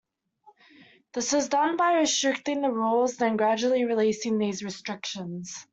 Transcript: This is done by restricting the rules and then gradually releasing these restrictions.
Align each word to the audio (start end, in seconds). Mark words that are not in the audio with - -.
This 1.13 1.31
is 1.31 1.47
done 1.47 1.77
by 1.77 1.93
restricting 1.97 2.61
the 2.63 2.71
rules 2.71 3.11
and 3.11 3.19
then 3.19 3.37
gradually 3.37 3.85
releasing 3.85 4.39
these 4.39 4.63
restrictions. 4.63 5.67